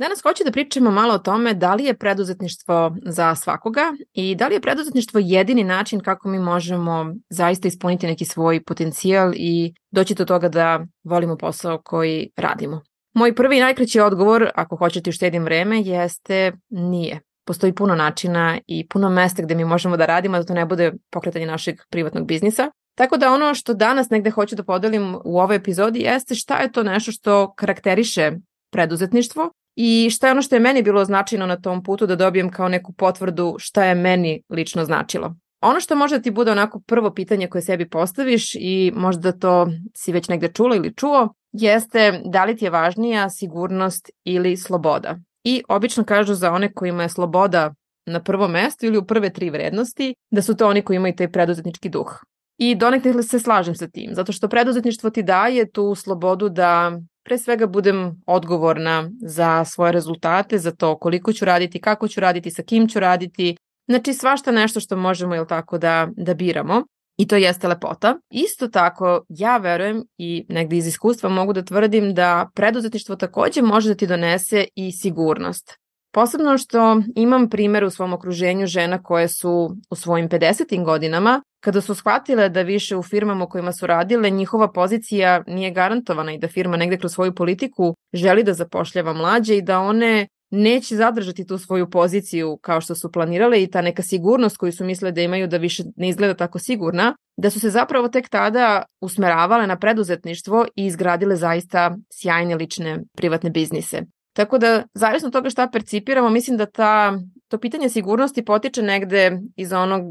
[0.00, 3.80] Danas hoću da pričamo malo o tome da li je preduzetništvo za svakoga
[4.12, 9.32] i da li je preduzetništvo jedini način kako mi možemo zaista ispuniti neki svoj potencijal
[9.36, 12.82] i doći do toga da volimo posao koji radimo.
[13.14, 17.20] Moj prvi i najkraći odgovor, ako hoćete uštedim vreme, jeste nije.
[17.46, 20.92] Postoji puno načina i puno mesta gde mi možemo da radimo da to ne bude
[21.10, 22.70] pokretanje našeg privatnog biznisa.
[22.94, 26.72] Tako da ono što danas negde hoću da podelim u ovoj epizodi jeste šta je
[26.72, 28.32] to nešto što karakteriše
[28.70, 29.50] preduzetništvo
[29.82, 32.68] i šta je ono što je meni bilo značajno na tom putu da dobijem kao
[32.68, 35.34] neku potvrdu šta je meni lično značilo.
[35.60, 39.68] Ono što može da ti bude onako prvo pitanje koje sebi postaviš i možda to
[39.96, 45.18] si već negde čula ili čuo, jeste da li ti je važnija sigurnost ili sloboda.
[45.44, 47.74] I obično kažu za one kojima je sloboda
[48.06, 51.32] na prvom mestu ili u prve tri vrednosti, da su to oni koji imaju taj
[51.32, 52.20] preduzetnički duh.
[52.58, 57.38] I donekle se slažem sa tim, zato što preduzetništvo ti daje tu slobodu da pre
[57.38, 62.62] svega budem odgovorna za svoje rezultate, za to koliko ću raditi, kako ću raditi, sa
[62.62, 63.56] kim ću raditi,
[63.88, 66.84] znači svašta nešto što možemo ili tako da, da biramo.
[67.18, 68.16] I to jeste lepota.
[68.30, 73.88] Isto tako, ja verujem i negde iz iskustva mogu da tvrdim da preduzetništvo takođe može
[73.88, 75.76] da ti donese i sigurnost.
[76.12, 80.84] Posebno što imam primer u svom okruženju žena koje su u svojim 50.
[80.84, 85.70] godinama, kada su shvatile da više u firmama u kojima su radile njihova pozicija nije
[85.70, 90.26] garantovana i da firma negde kroz svoju politiku želi da zapošljava mlađe i da one
[90.50, 94.84] neće zadržati tu svoju poziciju kao što su planirale i ta neka sigurnost koju su
[94.84, 98.82] misle da imaju da više ne izgleda tako sigurna, da su se zapravo tek tada
[99.00, 104.02] usmeravale na preduzetništvo i izgradile zaista sjajne lične privatne biznise.
[104.32, 107.18] Tako da, zavisno od toga šta percipiramo, mislim da ta,
[107.48, 110.02] to pitanje sigurnosti potiče negde iz onog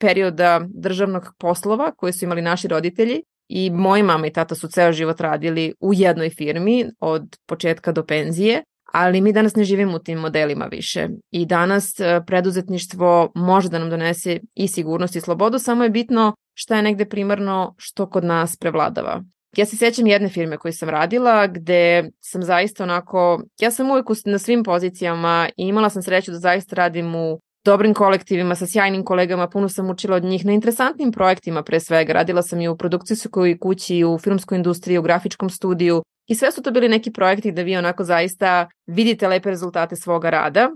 [0.00, 4.92] perioda državnog poslova koje su imali naši roditelji i moji mama i tata su ceo
[4.92, 8.62] život radili u jednoj firmi od početka do penzije,
[8.92, 11.08] ali mi danas ne živimo u tim modelima više.
[11.30, 16.34] I danas e, preduzetništvo može da nam donese i sigurnost i slobodu, samo je bitno
[16.54, 19.22] šta je negde primarno što kod nas prevladava.
[19.56, 24.06] Ja se sjećam jedne firme koju sam radila gde sam zaista onako, ja sam uvijek
[24.24, 29.04] na svim pozicijama i imala sam sreću da zaista radim u dobrim kolektivima, sa sjajnim
[29.04, 32.12] kolegama, puno sam učila od njih na interesantnim projektima pre svega.
[32.12, 36.62] Radila sam i u produkcijskoj kući, u filmskoj industriji, u grafičkom studiju i sve su
[36.62, 40.70] to bili neki projekti da vi onako zaista vidite lepe rezultate svoga rada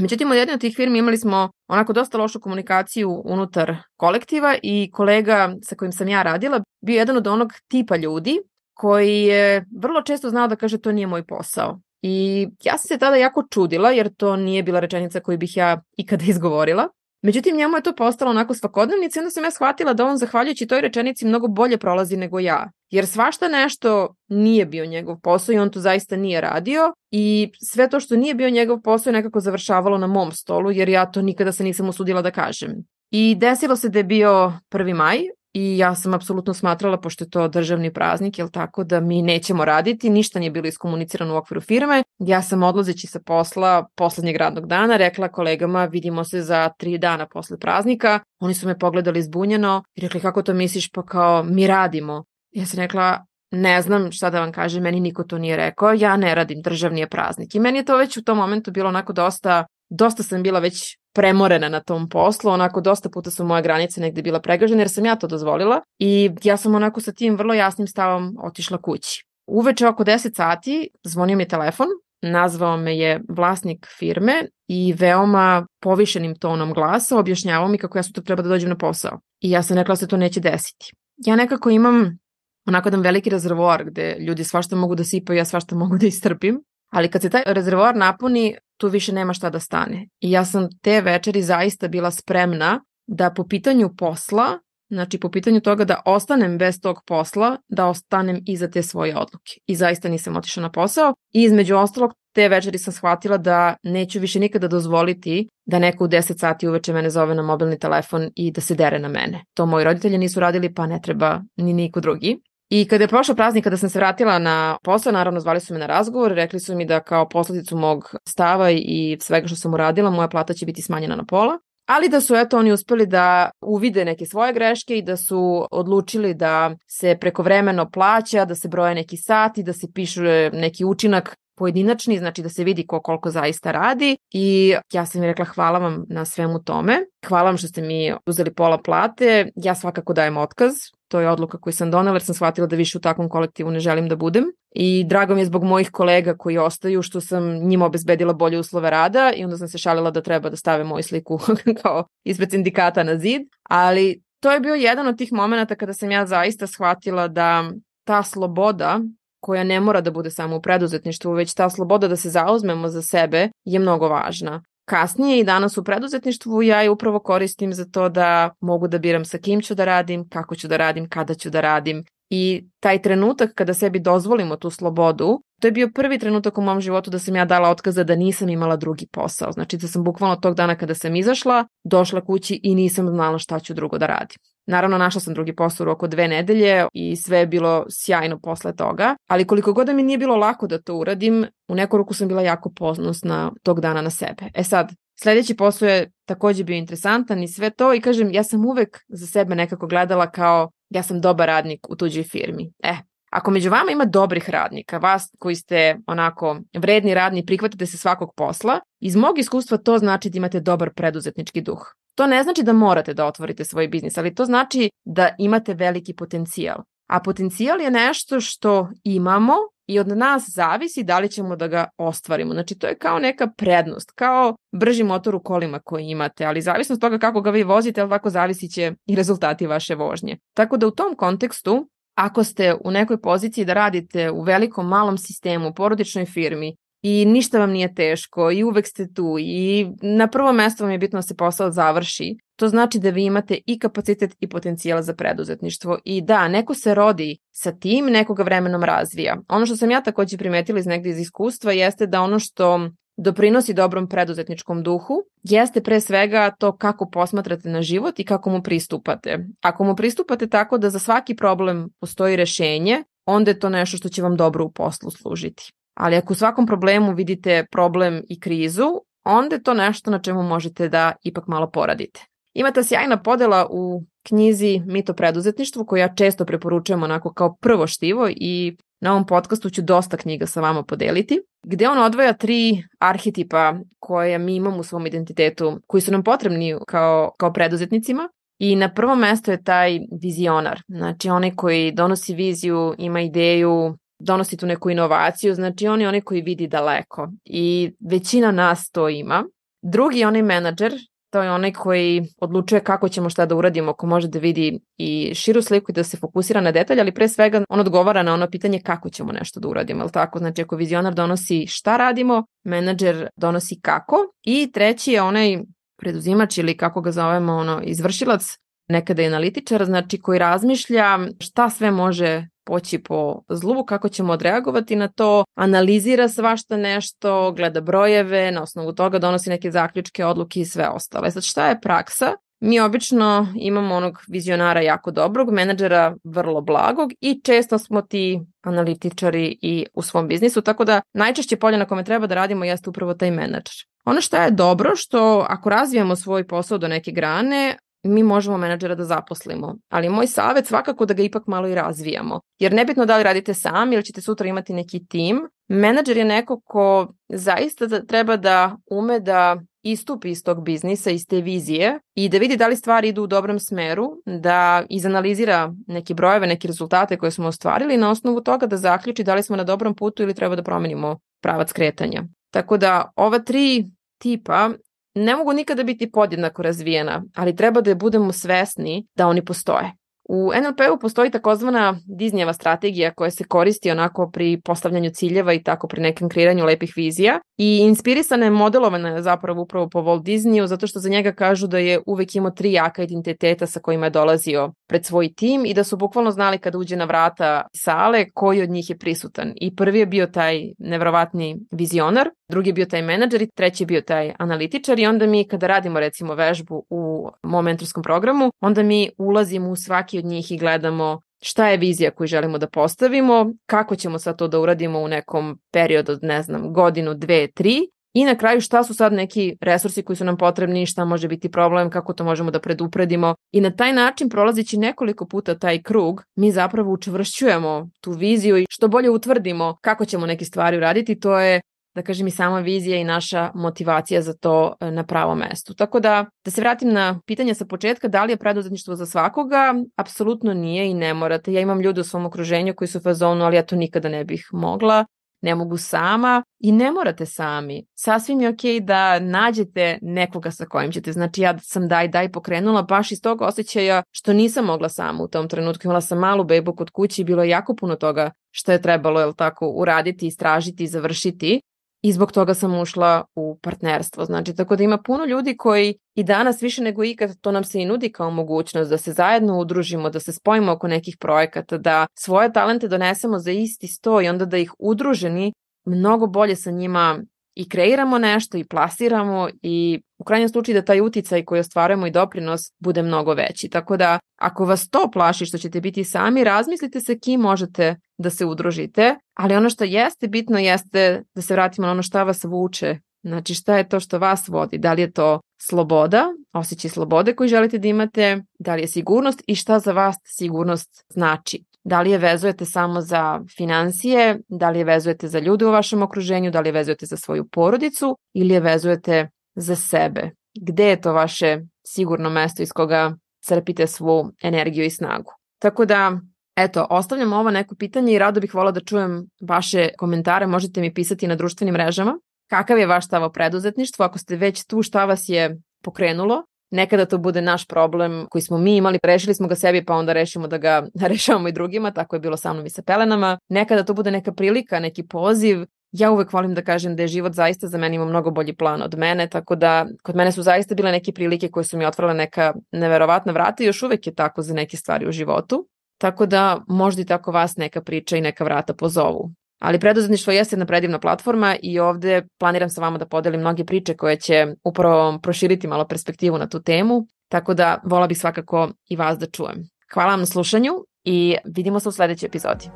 [0.00, 4.90] Međutim, u jednoj od tih firmi imali smo onako dosta lošu komunikaciju unutar kolektiva i
[4.92, 8.38] kolega sa kojim sam ja radila bio jedan od onog tipa ljudi
[8.74, 11.80] koji je vrlo često znao da kaže to nije moj posao.
[12.02, 15.82] I ja sam se tada jako čudila jer to nije bila rečenica koju bih ja
[15.96, 16.88] ikada izgovorila.
[17.22, 20.66] Međutim, njemu je to postalo onako svakodnevnica i onda sam ja shvatila da on zahvaljujući
[20.66, 22.70] toj rečenici mnogo bolje prolazi nego ja.
[22.90, 27.88] Jer svašta nešto nije bio njegov posao i on to zaista nije radio i sve
[27.88, 31.22] to što nije bio njegov posao je nekako završavalo na mom stolu jer ja to
[31.22, 32.70] nikada se nisam usudila da kažem.
[33.10, 34.94] I desilo se da je bio 1.
[34.94, 35.18] maj
[35.52, 39.64] i ja sam apsolutno smatrala, pošto je to državni praznik, jel tako, da mi nećemo
[39.64, 42.02] raditi, ništa nije bilo iskomunicirano u okviru firme.
[42.18, 47.26] Ja sam odlazeći sa posla poslednjeg radnog dana rekla kolegama vidimo se za tri dana
[47.26, 48.20] posle praznika.
[48.40, 52.24] Oni su me pogledali zbunjeno i rekli kako to misliš, pa kao mi radimo.
[52.50, 56.16] Ja sam rekla ne znam šta da vam kažem, meni niko to nije rekao, ja
[56.16, 57.54] ne radim, državni je praznik.
[57.54, 60.96] I meni je to već u tom momentu bilo onako dosta, dosta sam bila već
[61.14, 65.04] premorena na tom poslu, onako dosta puta su moje granice negde bila pregažena jer sam
[65.04, 69.24] ja to dozvolila i ja sam onako sa tim vrlo jasnim stavom otišla kući.
[69.46, 71.86] Uveče oko 10 sati zvonio mi telefon,
[72.22, 78.22] nazvao me je vlasnik firme i veoma povišenim tonom glasa objašnjavao mi kako ja sutra
[78.22, 79.20] treba da dođem na posao.
[79.40, 80.92] I ja sam rekla da se to neće desiti.
[81.16, 82.18] Ja nekako imam
[82.66, 86.62] onako jedan veliki rezervoar gde ljudi svašta mogu da sipaju, ja svašta mogu da istrpim,
[86.90, 90.08] ali kad se taj rezervoar napuni, tu više nema šta da stane.
[90.20, 95.60] I ja sam te večeri zaista bila spremna da po pitanju posla, znači po pitanju
[95.60, 99.52] toga da ostanem bez tog posla, da ostanem iza te svoje odluke.
[99.66, 101.14] I zaista nisam otišla na posao.
[101.32, 106.08] I između ostalog, te večeri sam shvatila da neću više nikada dozvoliti da neko u
[106.08, 109.44] 10 sati uveče mene zove na mobilni telefon i da se dere na mene.
[109.54, 112.38] To moji roditelji nisu radili, pa ne treba ni niko drugi.
[112.70, 115.80] I kada je prošao praznik, kada sam se vratila na posao, naravno zvali su me
[115.80, 120.10] na razgovor, rekli su mi da kao posledicu mog stava i svega što sam uradila,
[120.10, 124.04] moja plata će biti smanjena na pola, ali da su eto oni uspeli da uvide
[124.04, 129.16] neke svoje greške i da su odlučili da se prekovremeno plaća, da se broje neki
[129.16, 134.16] sati, da se pišu neki učinak pojedinačni, znači da se vidi ko koliko zaista radi
[134.30, 136.98] i ja sam mi rekla hvala vam na svemu tome.
[137.28, 139.50] Hvala vam što ste mi uzeli pola plate.
[139.56, 140.72] Ja svakako dajem otkaz.
[141.08, 143.80] To je odluka koju sam donela jer sam shvatila da više u takvom kolektivu ne
[143.80, 144.44] želim da budem.
[144.74, 148.90] I drago mi je zbog mojih kolega koji ostaju što sam njima obezbedila bolje uslove
[148.90, 151.38] rada i onda sam se šalila da treba da stave moju sliku
[151.82, 153.42] kao ispred sindikata na zid.
[153.62, 157.70] Ali to je bio jedan od tih momenta kada sam ja zaista shvatila da
[158.04, 159.00] ta sloboda
[159.40, 163.02] koja ne mora da bude samo u preduzetništvu, već ta sloboda da se zauzmemo za
[163.02, 164.62] sebe je mnogo važna.
[164.84, 169.24] Kasnije i danas u preduzetništvu ja je upravo koristim za to da mogu da biram
[169.24, 172.04] sa kim ću da radim, kako ću da radim, kada ću da radim.
[172.30, 176.80] I taj trenutak kada sebi dozvolimo tu slobodu, to je bio prvi trenutak u mom
[176.80, 179.52] životu da sam ja dala otkaza da nisam imala drugi posao.
[179.52, 183.58] Znači da sam bukvalno tog dana kada sam izašla, došla kući i nisam znala šta
[183.58, 184.36] ću drugo da radim.
[184.66, 188.76] Naravno, našla sam drugi posao u roku dve nedelje i sve je bilo sjajno posle
[188.76, 192.14] toga, ali koliko god da mi nije bilo lako da to uradim, u neku ruku
[192.14, 194.44] sam bila jako poznosna tog dana na sebe.
[194.54, 194.92] E sad,
[195.22, 199.26] Sledeći posao je takođe bio interesantan i sve to i kažem, ja sam uvek za
[199.26, 202.72] sebe nekako gledala kao ja sam dobar radnik u tuđoj firmi.
[202.82, 202.94] E,
[203.30, 208.34] ako među vama ima dobrih radnika, vas koji ste onako vredni radni, prihvatite se svakog
[208.36, 211.86] posla, iz mog iskustva to znači da imate dobar preduzetnički duh.
[212.14, 216.14] To ne znači da morate da otvorite svoj biznis, ali to znači da imate veliki
[216.14, 216.78] potencijal.
[217.06, 219.54] A potencijal je nešto što imamo
[219.90, 222.52] i od nas zavisi da li ćemo da ga ostvarimo.
[222.52, 226.94] Znači to je kao neka prednost, kao brži motor u kolima koji imate, ali zavisno
[226.94, 230.38] od toga kako ga vi vozite, ali tako zavisit će i rezultati vaše vožnje.
[230.54, 235.18] Tako da u tom kontekstu ako ste u nekoj poziciji da radite u velikom malom
[235.18, 240.52] sistemu, porodičnoj firmi i ništa vam nije teško i uvek ste tu i na prvo
[240.52, 244.36] mesto vam je bitno da se posao završi, to znači da vi imate i kapacitet
[244.40, 245.98] i potencijal za preduzetništvo.
[246.04, 249.36] I da, neko se rodi sa tim, nekoga vremenom razvija.
[249.48, 253.74] Ono što sam ja takođe primetila iz negde iz iskustva jeste da ono što doprinosi
[253.74, 259.46] dobrom preduzetničkom duhu jeste pre svega to kako posmatrate na život i kako mu pristupate.
[259.60, 264.08] Ako mu pristupate tako da za svaki problem postoji rešenje, onda je to nešto što
[264.08, 265.72] će vam dobro u poslu služiti.
[265.94, 268.86] Ali ako u svakom problemu vidite problem i krizu,
[269.24, 272.26] onda je to nešto na čemu možete da ipak malo poradite.
[272.54, 277.86] Ima ta sjajna podela u knjizi Mito preduzetništvo koju ja često preporučujem onako kao prvo
[277.86, 282.82] štivo i na ovom podcastu ću dosta knjiga sa vama podeliti, gde on odvaja tri
[282.98, 288.28] arhetipa koje mi imamo u svom identitetu, koji su nam potrebni kao, kao preduzetnicima.
[288.58, 294.56] I na prvo mesto je taj vizionar, znači onaj koji donosi viziju, ima ideju, donosi
[294.56, 299.44] tu neku inovaciju, znači on je onaj koji vidi daleko i većina nas to ima.
[299.82, 300.92] Drugi onaj menadžer,
[301.30, 305.34] to je onaj koji odlučuje kako ćemo šta da uradimo, ko može da vidi i
[305.34, 308.50] širu sliku i da se fokusira na detalj, ali pre svega on odgovara na ono
[308.50, 310.38] pitanje kako ćemo nešto da uradimo, ali tako?
[310.38, 315.58] Znači ako vizionar donosi šta radimo, menadžer donosi kako i treći je onaj
[315.98, 318.56] preduzimač ili kako ga zovemo ono izvršilac,
[318.88, 324.96] nekada je analitičar, znači koji razmišlja šta sve može poći po zlu, kako ćemo odreagovati
[324.96, 330.64] na to, analizira svašta nešto, gleda brojeve, na osnovu toga donosi neke zaključke, odluke i
[330.64, 331.30] sve ostale.
[331.30, 332.34] Sad šta je praksa?
[332.60, 339.58] Mi obično imamo onog vizionara jako dobrog, menadžera vrlo blagog i često smo ti analitičari
[339.62, 343.14] i u svom biznisu, tako da najčešće polje na kome treba da radimo jeste upravo
[343.14, 343.74] taj menadžer.
[344.04, 348.94] Ono što je dobro, što ako razvijamo svoj posao do neke grane, mi možemo menadžera
[348.94, 349.76] da zaposlimo.
[349.88, 352.40] Ali moj savet svakako da ga ipak malo i razvijamo.
[352.58, 356.60] Jer nebitno da li radite sami ili ćete sutra imati neki tim, menadžer je neko
[356.60, 362.28] ko zaista da treba da ume da istupi iz tog biznisa, iz te vizije i
[362.28, 367.16] da vidi da li stvari idu u dobrom smeru, da izanalizira neke brojeve, neke rezultate
[367.16, 370.34] koje smo ostvarili na osnovu toga da zaključi da li smo na dobrom putu ili
[370.34, 372.22] treba da promenimo pravac kretanja.
[372.50, 373.86] Tako da ova tri
[374.18, 374.70] tipa
[375.14, 379.92] ne mogu nikada biti podjednako razvijena, ali treba da budemo svesni da oni postoje.
[380.32, 385.88] U NLP-u postoji takozvana Disneyeva strategija koja se koristi onako pri postavljanju ciljeva i tako
[385.88, 390.66] pri nekom kreiranju lepih vizija i inspirisana je modelovana je zapravo upravo po Walt Disneyu
[390.66, 394.10] zato što za njega kažu da je uvek imao tri jaka identiteta sa kojima je
[394.10, 398.62] dolazio pred svoj tim i da su bukvalno znali kada uđe na vrata sale koji
[398.62, 399.52] od njih je prisutan.
[399.56, 403.86] I prvi je bio taj nevrovatni vizionar, drugi je bio taj menadžer i treći je
[403.86, 408.82] bio taj analitičar i onda mi kada radimo recimo vežbu u mom mentorskom programu, onda
[408.82, 413.52] mi ulazimo u svaki od njih i gledamo šta je vizija koju želimo da postavimo,
[413.66, 418.24] kako ćemo sad to da uradimo u nekom periodu, ne znam, godinu, dve, tri I
[418.24, 421.90] na kraju šta su sad neki resursi koji su nam potrebni, šta može biti problem,
[421.90, 423.34] kako to možemo da predupredimo.
[423.52, 428.66] I na taj način prolazići nekoliko puta taj krug, mi zapravo učvršćujemo tu viziju i
[428.70, 431.60] što bolje utvrdimo kako ćemo neke stvari uraditi, to je
[431.94, 435.74] da kažem i sama vizija i naša motivacija za to e, na pravom mestu.
[435.74, 439.74] Tako da, da se vratim na pitanje sa početka, da li je preduzetništvo za svakoga?
[439.96, 441.52] Apsolutno nije i ne morate.
[441.52, 444.24] Ja imam ljude u svom okruženju koji su u fazonu, ali ja to nikada ne
[444.24, 445.04] bih mogla
[445.42, 447.86] ne mogu sama i ne morate sami.
[447.94, 451.12] Sasvim je okej da nađete nekoga sa kojim ćete.
[451.12, 455.28] Znači ja sam daj daj pokrenula baš iz tog osjećaja što nisam mogla sama u
[455.28, 455.86] tom trenutku.
[455.86, 459.20] Imala sam malu bebu kod kući i bilo je jako puno toga što je trebalo
[459.20, 461.60] jel tako, uraditi, istražiti završiti
[462.02, 464.24] i zbog toga sam ušla u partnerstvo.
[464.24, 467.80] Znači, tako da ima puno ljudi koji i danas više nego ikad to nam se
[467.80, 472.06] i nudi kao mogućnost da se zajedno udružimo, da se spojimo oko nekih projekata, da
[472.14, 475.52] svoje talente donesemo za isti sto i onda da ih udruženi
[475.84, 477.18] mnogo bolje sa njima
[477.60, 482.10] i kreiramo nešto i plasiramo i u krajnjem slučaju da taj uticaj koji ostvarujemo i
[482.10, 483.68] doprinos bude mnogo veći.
[483.68, 488.30] Tako da ako vas to plaši što ćete biti sami, razmislite se kim možete da
[488.30, 492.44] se udružite, ali ono što jeste bitno jeste da se vratimo na ono šta vas
[492.44, 494.78] vuče Znači šta je to što vas vodi?
[494.78, 499.42] Da li je to sloboda, osjećaj slobode koji želite da imate, da li je sigurnost
[499.46, 501.64] i šta za vas sigurnost znači?
[501.90, 506.02] Da li je vezujete samo za financije, da li je vezujete za ljude u vašem
[506.02, 510.30] okruženju, da li je vezujete za svoju porodicu ili je vezujete za sebe?
[510.60, 515.32] Gde je to vaše sigurno mesto iz koga crpite svu energiju i snagu?
[515.58, 516.20] Tako da
[516.56, 520.46] Eto, ostavljam ovo neko pitanje i rado bih volila da čujem vaše komentare.
[520.46, 522.18] Možete mi pisati na društvenim mrežama.
[522.50, 524.02] Kakav je vaš stav o preduzetništvu?
[524.02, 526.42] Ako ste već tu, šta vas je pokrenulo?
[526.70, 530.12] Nekada to bude naš problem koji smo mi imali, rešili smo ga sebi pa onda
[530.12, 533.38] rešimo da ga rešavamo i drugima, tako je bilo sa mnom i sa pelenama.
[533.48, 537.32] Nekada to bude neka prilika, neki poziv, ja uvek volim da kažem da je život
[537.32, 540.74] zaista za mene ima mnogo bolji plan od mene, tako da kod mene su zaista
[540.74, 544.42] bile neke prilike koje su mi otvorile neka neverovatna vrata i još uvek je tako
[544.42, 545.68] za neke stvari u životu.
[545.98, 549.30] Tako da možda i tako vas neka priča i neka vrata pozovu.
[549.60, 553.96] Ali preduzetništvo jeste jedna predivna platforma i ovde planiram sa vama da podelim mnoge priče
[553.96, 558.96] koje će upravo proširiti malo perspektivu na tu temu, tako da vola bih svakako i
[558.96, 559.68] vas da čujem.
[559.94, 560.72] Hvala vam na slušanju
[561.04, 562.70] i vidimo se u sledećoj epizodi.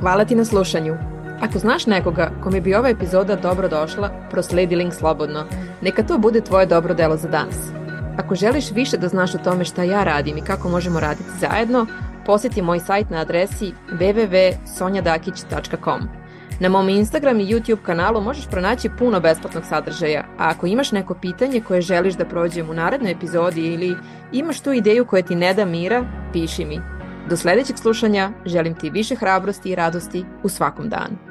[0.00, 0.96] Hvala ti na slušanju.
[1.40, 5.44] Ako znaš nekoga kome bi ova epizoda dobro došla, prosledi link slobodno.
[5.82, 7.56] Neka to bude tvoje dobro delo za danas.
[8.16, 11.86] Ako želiš više da znaš o tome šta ja radim i kako možemo raditi zajedno,
[12.28, 16.00] poseti moj sajt na adresi www.sonjadakić.com.
[16.60, 21.14] Na mom Instagram i YouTube kanalu možeš pronaći puno besplatnog sadržaja, a ako imaš neko
[21.14, 23.96] pitanje koje želiš da prođem u narednoj epizodi ili
[24.32, 26.80] imaš tu ideju koja ti ne da mira, piši mi.
[27.28, 31.27] Do sledećeg slušanja želim ti više hrabrosti i radosti u svakom danu.